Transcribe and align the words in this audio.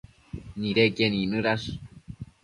nidequien 0.59 1.13
icnëdash 1.21 1.65